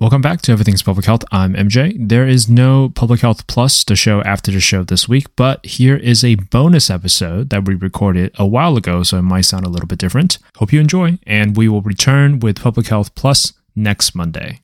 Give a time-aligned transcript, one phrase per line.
[0.00, 1.24] Welcome back to Everything's Public Health.
[1.30, 1.94] I'm MJ.
[2.08, 5.94] There is no Public Health Plus, the show after the show this week, but here
[5.96, 9.68] is a bonus episode that we recorded a while ago, so it might sound a
[9.68, 10.38] little bit different.
[10.56, 14.60] Hope you enjoy, and we will return with Public Health Plus next Monday.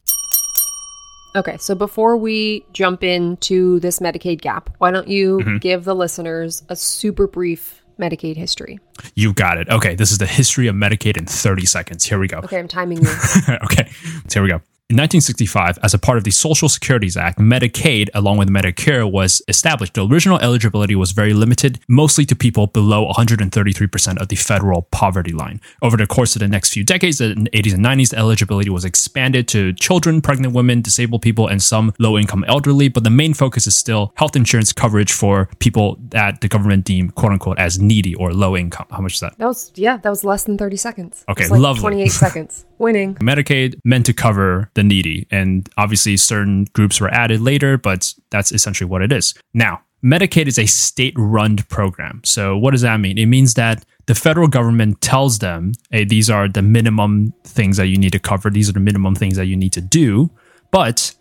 [1.37, 5.59] Okay, so before we jump into this Medicaid gap, why don't you Mm-hmm.
[5.59, 8.79] give the listeners a super brief Medicaid history?
[9.15, 9.69] You got it.
[9.69, 12.05] Okay, this is the history of Medicaid in 30 seconds.
[12.05, 12.39] Here we go.
[12.39, 13.09] Okay, I'm timing you.
[13.65, 13.91] okay,
[14.29, 14.63] so here we go.
[14.89, 19.43] In 1965, as a part of the Social Securities Act, Medicaid, along with Medicare, was
[19.49, 19.95] established.
[19.95, 25.33] The original eligibility was very limited, mostly to people below 133% of the federal poverty
[25.33, 25.61] line.
[25.83, 28.85] Over the course of the next few decades, the 80s and 90s, the eligibility was
[28.85, 32.89] expanded to children, pregnant women, disabled people, and some low income elderly.
[32.89, 37.11] But the main focus is still health insurance coverage for people that the government deem,
[37.11, 38.87] quote unquote, as needy or low income.
[38.93, 39.37] How much is that?
[39.39, 41.25] That was yeah, that was less than 30 seconds.
[41.29, 41.81] Okay, like lovely.
[41.81, 42.65] 28 seconds.
[42.79, 43.15] Winning.
[43.17, 48.53] Medicaid meant to cover the needy, and obviously certain groups were added later, but that's
[48.53, 49.35] essentially what it is.
[49.55, 52.21] Now, Medicaid is a state run program.
[52.25, 53.19] So, what does that mean?
[53.19, 57.87] It means that the federal government tells them, hey, these are the minimum things that
[57.87, 60.31] you need to cover, these are the minimum things that you need to do,
[60.71, 61.15] but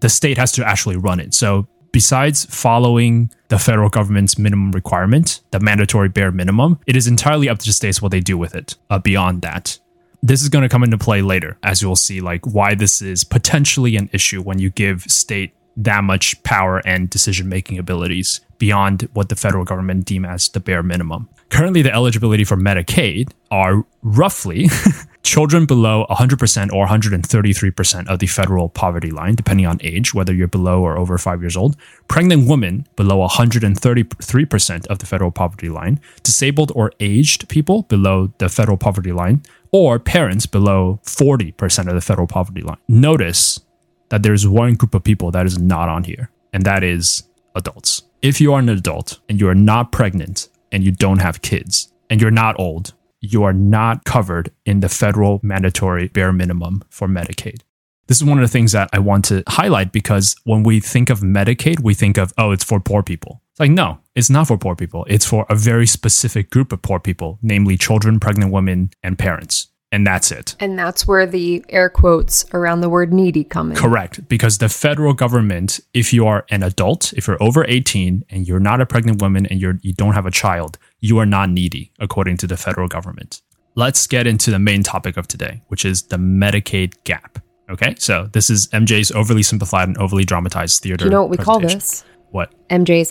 [0.00, 1.34] the state has to actually run it.
[1.34, 7.48] So, besides following the federal government's minimum requirement, the mandatory bare minimum, it is entirely
[7.48, 9.78] up to the states what they do with it uh, beyond that
[10.22, 13.24] this is going to come into play later as you'll see like why this is
[13.24, 19.08] potentially an issue when you give state that much power and decision making abilities beyond
[19.12, 21.28] what the federal government deem as the bare minimum.
[21.50, 24.68] Currently the eligibility for medicaid are roughly
[25.22, 30.48] children below 100% or 133% of the federal poverty line depending on age whether you're
[30.48, 31.76] below or over 5 years old.
[32.08, 36.00] Pregnant women below 133% of the federal poverty line.
[36.24, 42.00] Disabled or aged people below the federal poverty line or parents below 40% of the
[42.00, 42.78] federal poverty line.
[42.88, 43.60] Notice
[44.08, 48.02] that there's one group of people that is not on here, and that is adults.
[48.22, 51.92] If you are an adult and you are not pregnant and you don't have kids
[52.10, 57.08] and you're not old, you are not covered in the federal mandatory bare minimum for
[57.08, 57.62] Medicaid.
[58.06, 61.10] This is one of the things that I want to highlight because when we think
[61.10, 63.42] of Medicaid, we think of, oh, it's for poor people.
[63.58, 65.04] It's like, no, it's not for poor people.
[65.08, 69.66] It's for a very specific group of poor people, namely children, pregnant women, and parents.
[69.90, 70.54] And that's it.
[70.60, 73.76] And that's where the air quotes around the word needy come in.
[73.76, 74.28] Correct.
[74.28, 78.60] Because the federal government, if you are an adult, if you're over 18 and you're
[78.60, 81.90] not a pregnant woman and you're you don't have a child, you are not needy,
[81.98, 83.42] according to the federal government.
[83.74, 87.40] Let's get into the main topic of today, which is the Medicaid gap.
[87.68, 90.98] Okay, so this is MJ's overly simplified and overly dramatized theater.
[90.98, 92.04] Do you know what we call this?
[92.30, 92.52] What?
[92.68, 93.10] MJ's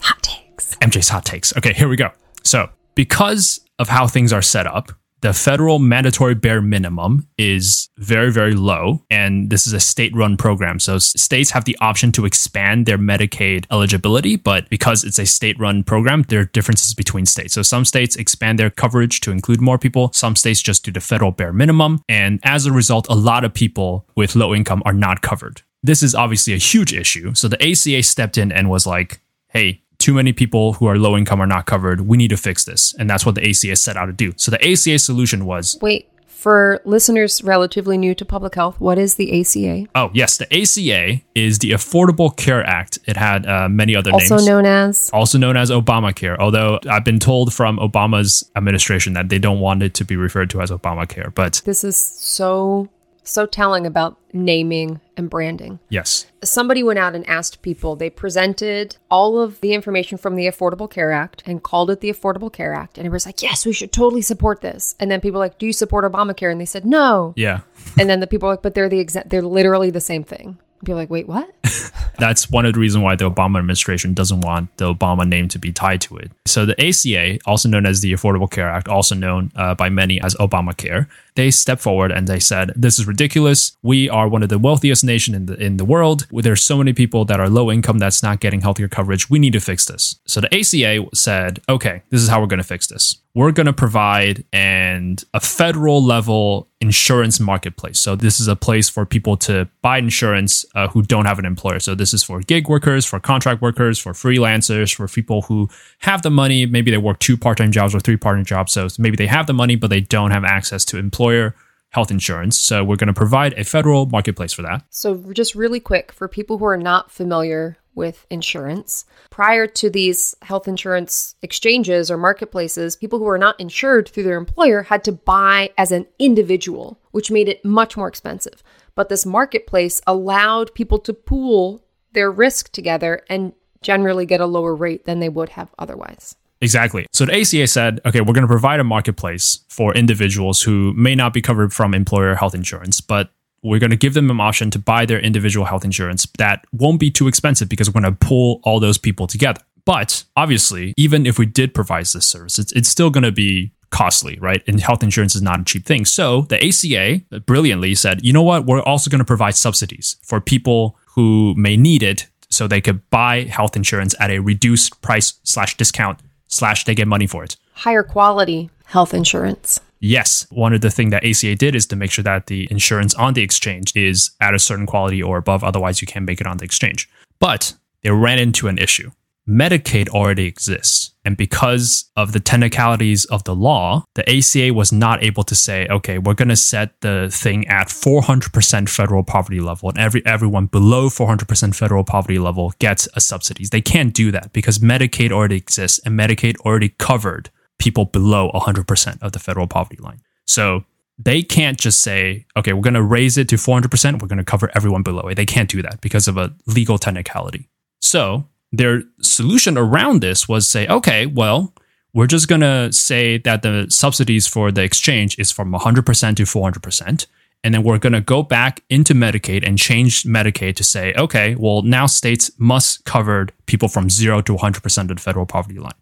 [0.57, 0.75] takes.
[0.75, 1.55] MJ's hot takes.
[1.57, 2.11] Okay, here we go.
[2.43, 4.91] So, because of how things are set up,
[5.21, 9.03] the federal mandatory bare minimum is very, very low.
[9.09, 10.79] And this is a state run program.
[10.79, 14.35] So, states have the option to expand their Medicaid eligibility.
[14.35, 17.53] But because it's a state run program, there are differences between states.
[17.53, 21.01] So, some states expand their coverage to include more people, some states just do the
[21.01, 22.01] federal bare minimum.
[22.07, 25.61] And as a result, a lot of people with low income are not covered.
[25.83, 27.33] This is obviously a huge issue.
[27.33, 29.19] So, the ACA stepped in and was like,
[29.49, 31.99] hey, too many people who are low income are not covered.
[31.99, 32.95] We need to fix this.
[32.97, 34.31] And that's what the ACA set out to do.
[34.37, 39.15] So the ACA solution was Wait, for listeners relatively new to public health, what is
[39.15, 39.85] the ACA?
[39.95, 42.99] oh, yes, the ACA is the Affordable Care Act.
[43.05, 44.47] It had uh, many other Also names.
[44.47, 49.39] known as also known as Obamacare, although I've been told from Obama's administration that they
[49.39, 51.35] don't want it to be referred to as Obamacare.
[51.35, 52.87] But this is so
[53.27, 55.79] so telling about naming and branding.
[55.89, 57.95] yes, somebody went out and asked people.
[57.95, 62.11] They presented all of the information from the affordable care act and called it the
[62.11, 62.97] affordable care act.
[62.97, 64.95] And it was like yes we should totally support this.
[64.99, 66.51] And then people were like do you support obamacare?
[66.51, 67.33] And they said no.
[67.35, 67.61] Yeah.
[67.99, 70.57] and then the people were like but they're the exact they're literally the same thing
[70.87, 71.49] are like wait what
[72.19, 75.59] That's one of the reasons why the Obama administration doesn't want the Obama name to
[75.59, 76.31] be tied to it.
[76.45, 80.19] So the ACA, also known as the Affordable Care Act, also known uh, by many
[80.21, 83.77] as Obamacare, they stepped forward and they said, "This is ridiculous.
[83.83, 86.25] We are one of the wealthiest nation in the in the world.
[86.31, 89.29] There's so many people that are low income that's not getting healthcare coverage.
[89.29, 92.57] We need to fix this." So the ACA said, "Okay, this is how we're going
[92.57, 93.17] to fix this.
[93.35, 97.99] We're going to provide and a federal level insurance marketplace.
[97.99, 101.45] So this is a place for people to buy insurance uh, who don't have an
[101.45, 101.79] employer.
[101.79, 105.69] So this is for gig workers, for contract workers, for freelancers, for people who
[105.99, 106.65] have the money.
[106.65, 108.73] Maybe they work two part-time jobs or three part-time jobs.
[108.73, 111.55] So maybe they have the money, but they don't have access to employer
[111.89, 112.59] health insurance.
[112.59, 114.83] So we're going to provide a federal marketplace for that.
[114.89, 120.35] So, just really quick for people who are not familiar with insurance, prior to these
[120.43, 125.11] health insurance exchanges or marketplaces, people who were not insured through their employer had to
[125.11, 128.63] buy as an individual, which made it much more expensive.
[128.95, 131.83] But this marketplace allowed people to pool
[132.13, 133.51] their risk together and
[133.81, 136.35] generally get a lower rate than they would have otherwise.
[136.61, 137.05] Exactly.
[137.13, 141.13] So the ACA said, okay, we're going to provide a marketplace for individuals who may
[141.13, 143.29] not be covered from employer health insurance, but
[143.67, 146.99] we're going to give them an option to buy their individual health insurance that won't
[146.99, 149.61] be too expensive because we're going to pull all those people together.
[149.85, 153.71] But obviously, even if we did provide this service, it's, it's still going to be
[153.89, 154.61] costly, right?
[154.67, 156.03] And health insurance is not a cheap thing.
[156.03, 158.65] So the ACA brilliantly said, you know what?
[158.65, 163.07] We're also going to provide subsidies for people who may need it so they could
[163.09, 167.55] buy health insurance at a reduced price slash discount slash they get money for it.
[167.73, 169.79] Higher quality health insurance.
[169.99, 173.13] Yes, one of the things that ACA did is to make sure that the insurance
[173.15, 176.47] on the exchange is at a certain quality or above, otherwise you can't make it
[176.47, 177.09] on the exchange.
[177.39, 177.73] But
[178.03, 179.11] they ran into an issue.
[179.47, 181.13] Medicaid already exists.
[181.23, 185.87] And because of the technicalities of the law, the ACA was not able to say,
[185.89, 190.65] okay, we're going to set the thing at 400% federal poverty level and every everyone
[190.65, 193.69] below 400% federal poverty level gets a subsidies.
[193.69, 199.21] They can't do that because Medicaid already exists and Medicaid already covered people below 100%
[199.21, 200.21] of the federal poverty line.
[200.45, 200.83] So
[201.17, 204.43] they can't just say, okay, we're going to raise it to 400%, we're going to
[204.43, 205.35] cover everyone below it.
[205.35, 207.69] They can't do that because of a legal technicality.
[208.01, 211.73] So their solution around this was say, okay, well,
[212.13, 216.43] we're just going to say that the subsidies for the exchange is from 100% to
[216.43, 217.27] 400%.
[217.63, 221.55] And then we're going to go back into Medicaid and change Medicaid to say, okay,
[221.55, 225.93] well, now states must cover people from zero to 100% of the federal poverty line.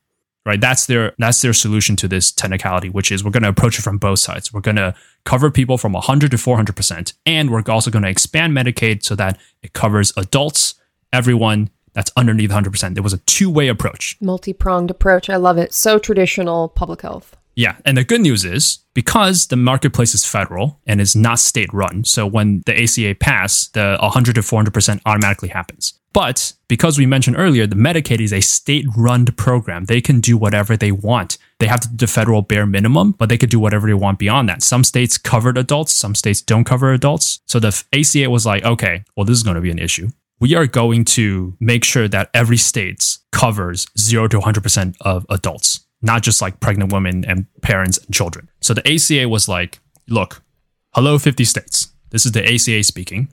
[0.46, 0.62] Right.
[0.62, 3.82] That's their that's their solution to this technicality, which is we're going to approach it
[3.82, 4.54] from both sides.
[4.54, 4.94] We're going to
[5.24, 7.14] cover people from 100 to 400%.
[7.26, 10.76] And we're also going to expand Medicaid so that it covers adults,
[11.12, 12.96] everyone, that's underneath 100%.
[12.96, 14.18] It was a two way approach.
[14.22, 15.30] Multi pronged approach.
[15.30, 15.74] I love it.
[15.74, 17.36] So traditional public health.
[17.56, 17.78] Yeah.
[17.86, 22.04] And the good news is because the marketplace is federal and is not state run,
[22.04, 25.94] so when the ACA passed, the 100 to 400% automatically happens.
[26.16, 29.86] But because we mentioned earlier, the Medicaid is a state run program.
[29.86, 31.38] They can do whatever they want.
[31.60, 34.18] They have to do the federal bare minimum, but they could do whatever they want
[34.18, 34.64] beyond that.
[34.64, 37.42] Some states covered adults, some states don't cover adults.
[37.46, 40.10] So the ACA was like, okay, well, this is going to be an issue
[40.40, 45.86] we are going to make sure that every state covers 0 to 100% of adults,
[46.02, 48.50] not just like pregnant women and parents and children.
[48.62, 49.80] So the ACA was like,
[50.10, 50.44] look,
[50.94, 51.94] hello, 50 states.
[52.10, 53.30] This is the ACA speaking.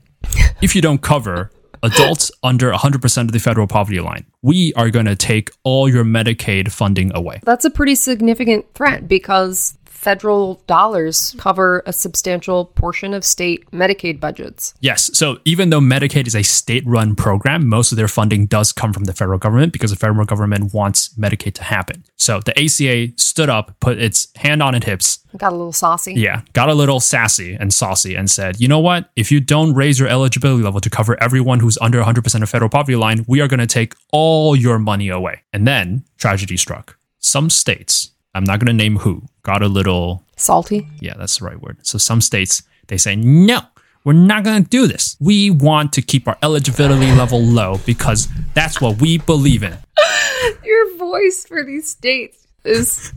[0.61, 1.51] If you don't cover
[1.83, 6.03] adults under 100% of the federal poverty line, we are going to take all your
[6.03, 7.41] Medicaid funding away.
[7.43, 14.19] That's a pretty significant threat because federal dollars cover a substantial portion of state Medicaid
[14.19, 14.73] budgets.
[14.81, 15.09] Yes.
[15.17, 18.91] So even though Medicaid is a state run program, most of their funding does come
[18.91, 22.03] from the federal government because the federal government wants Medicaid to happen.
[22.17, 25.19] So the ACA stood up, put its hand on its hips.
[25.37, 26.13] Got a little saucy.
[26.13, 26.41] Yeah.
[26.51, 29.09] Got a little sassy and saucy and said, you know what?
[29.15, 32.69] If you don't raise your eligibility level to cover everyone who's under 100% of federal
[32.69, 35.43] poverty line, we are going to take all your money away.
[35.53, 36.97] And then tragedy struck.
[37.19, 40.87] Some states I'm not going to name who, got a little salty.
[40.99, 41.77] Yeah, that's the right word.
[41.83, 43.61] So some states, they say, no,
[44.03, 45.15] we're not going to do this.
[45.19, 49.77] We want to keep our eligibility level low because that's what we believe in.
[50.63, 53.13] Your voice for these states is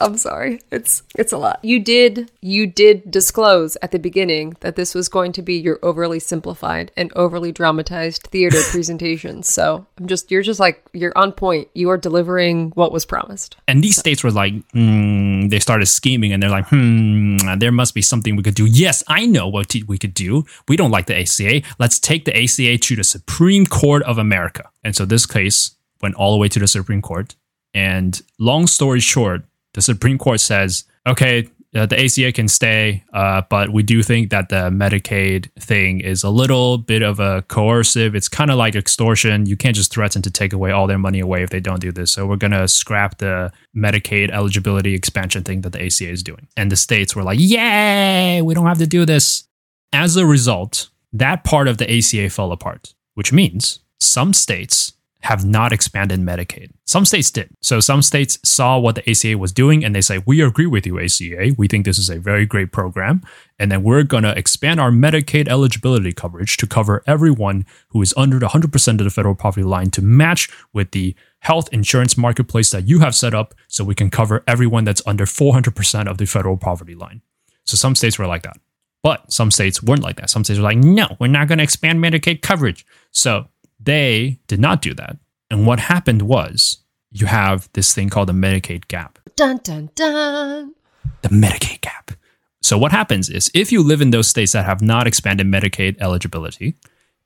[0.00, 0.60] I'm sorry.
[0.70, 1.60] It's it's a lot.
[1.62, 5.78] You did you did disclose at the beginning that this was going to be your
[5.82, 9.42] overly simplified and overly dramatized theater presentation.
[9.42, 11.68] So I'm just you're just like you're on point.
[11.74, 13.56] You are delivering what was promised.
[13.66, 17.94] And these states were like, mm, they started scheming and they're like, hmm, there must
[17.94, 18.66] be something we could do.
[18.66, 20.44] Yes, I know what t- we could do.
[20.68, 21.62] We don't like the ACA.
[21.78, 24.70] Let's take the ACA to the Supreme Court of America.
[24.84, 27.34] And so this case went all the way to the Supreme Court.
[27.74, 29.42] And long story short,
[29.74, 34.30] the Supreme Court says, okay, uh, the ACA can stay, uh, but we do think
[34.30, 38.14] that the Medicaid thing is a little bit of a coercive.
[38.14, 39.44] It's kind of like extortion.
[39.44, 41.92] You can't just threaten to take away all their money away if they don't do
[41.92, 42.10] this.
[42.12, 46.48] So we're going to scrap the Medicaid eligibility expansion thing that the ACA is doing.
[46.56, 49.44] And the states were like, yay, we don't have to do this.
[49.92, 55.44] As a result, that part of the ACA fell apart, which means some states have
[55.44, 56.70] not expanded Medicaid.
[56.84, 57.50] Some states did.
[57.60, 60.86] So some states saw what the ACA was doing and they say, We agree with
[60.86, 61.54] you, ACA.
[61.58, 63.22] We think this is a very great program.
[63.58, 68.14] And then we're going to expand our Medicaid eligibility coverage to cover everyone who is
[68.16, 72.70] under the 100% of the federal poverty line to match with the health insurance marketplace
[72.70, 76.26] that you have set up so we can cover everyone that's under 400% of the
[76.26, 77.22] federal poverty line.
[77.64, 78.58] So some states were like that.
[79.02, 80.30] But some states weren't like that.
[80.30, 82.84] Some states were like, no, we're not going to expand Medicaid coverage.
[83.10, 83.48] So
[83.80, 85.16] they did not do that.
[85.50, 86.78] And what happened was
[87.10, 89.18] you have this thing called the Medicaid gap.
[89.36, 90.74] Dun dun dun.
[91.22, 92.12] The Medicaid gap.
[92.60, 95.96] So what happens is if you live in those states that have not expanded Medicaid
[96.00, 96.74] eligibility,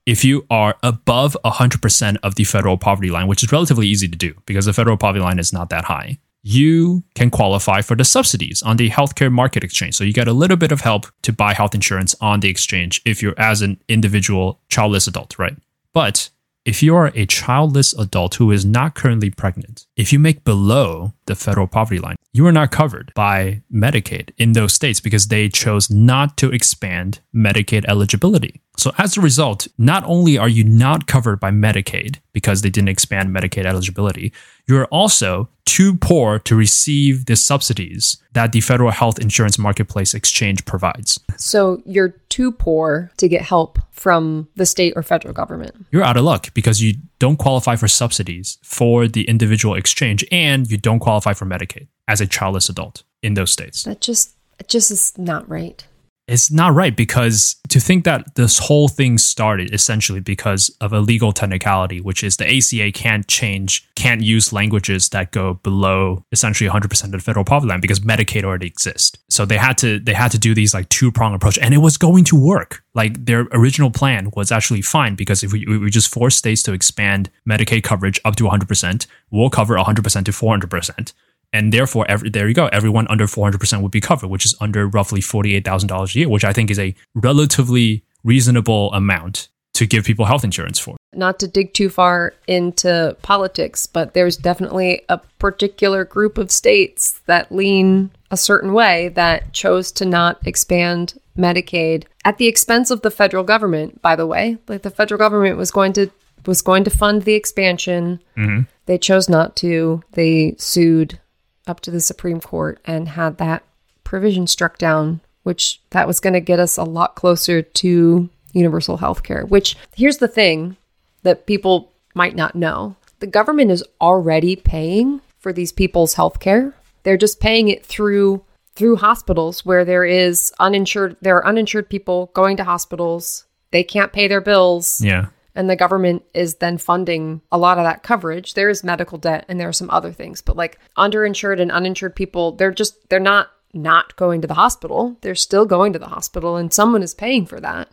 [0.05, 4.19] if you are above 100% of the federal poverty line, which is relatively easy to
[4.19, 8.05] do because the federal poverty line is not that high, you can qualify for the
[8.05, 9.95] subsidies on the healthcare market exchange.
[9.95, 13.01] So you get a little bit of help to buy health insurance on the exchange
[13.05, 15.57] if you're as an individual childless adult, right?
[15.93, 16.31] But
[16.65, 21.13] if you are a childless adult who is not currently pregnant, if you make below
[21.27, 25.49] the federal poverty line, you are not covered by Medicaid in those states because they
[25.49, 28.61] chose not to expand Medicaid eligibility.
[28.77, 32.89] So, as a result, not only are you not covered by Medicaid because they didn't
[32.89, 34.33] expand Medicaid eligibility,
[34.67, 40.65] you're also too poor to receive the subsidies that the federal health insurance marketplace exchange
[40.65, 41.19] provides.
[41.37, 45.87] So you're too poor to get help from the state or federal government.
[45.91, 50.71] You're out of luck because you don't qualify for subsidies for the individual exchange and
[50.71, 53.85] you don't qualify for Medicaid as a childless adult in those states.
[53.85, 55.85] That just it just is not right
[56.29, 61.01] it's not right because to think that this whole thing started essentially because of a
[61.01, 66.71] legal technicality, which is the ACA can't change, can't use languages that go below essentially
[66.71, 69.19] 100% of the federal poverty line because Medicaid already exists.
[69.29, 71.79] So they had to they had to do these like two prong approach, and it
[71.79, 72.85] was going to work.
[72.95, 76.73] Like their original plan was actually fine because if we, we just force states to
[76.73, 81.13] expand Medicaid coverage up to 100%, we'll cover 100% to 400%
[81.53, 82.67] and therefore every, there you go.
[82.69, 86.53] Everyone under 400% would be covered which is under roughly $48000 a year which i
[86.53, 90.97] think is a relatively reasonable amount to give people health insurance for.
[91.15, 97.21] Not to dig too far into politics but there's definitely a particular group of states
[97.27, 103.03] that lean a certain way that chose to not expand medicaid at the expense of
[103.03, 104.59] the federal government by the way.
[104.69, 106.11] Like the federal government was going to
[106.47, 108.21] was going to fund the expansion.
[108.37, 108.63] Mm-hmm.
[108.87, 110.03] they chose not to.
[110.13, 111.21] They sued
[111.67, 113.63] up to the Supreme Court and had that
[114.05, 118.99] provision struck down, which that was going to get us a lot closer to universal
[118.99, 119.45] health care.
[119.47, 120.77] Which here's the thing
[121.23, 126.75] that people might not know the government is already paying for these people's health care.
[127.05, 132.31] They're just paying it through through hospitals where there is uninsured there are uninsured people
[132.35, 133.45] going to hospitals.
[133.71, 135.01] They can't pay their bills.
[135.01, 138.55] Yeah and the government is then funding a lot of that coverage.
[138.55, 142.17] There is medical debt and there are some other things but like underinsured and uninsured
[142.17, 145.17] people they're just they're not not going to the hospital.
[145.23, 147.89] They're still going to the hospital and someone is paying for that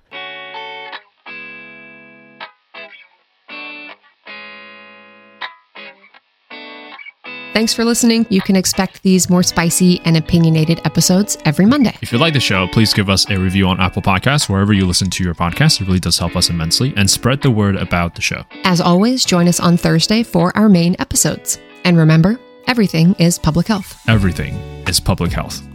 [7.54, 8.26] Thanks for listening.
[8.30, 11.98] You can expect these more spicy and opinionated episodes every Monday.
[12.02, 14.86] If you like the show, please give us a review on Apple Podcasts, wherever you
[14.86, 15.82] listen to your podcast.
[15.82, 18.44] It really does help us immensely, and spread the word about the show.
[18.64, 21.60] As always, join us on Thursday for our main episodes.
[21.84, 24.00] And remember, everything is public health.
[24.08, 24.56] Everything
[24.88, 25.69] is public health.